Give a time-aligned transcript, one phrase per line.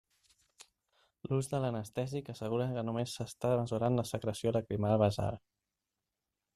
[1.31, 5.43] L'ús de l'anestèsic assegura que només s'està mesurant la secreció lacrimal basal.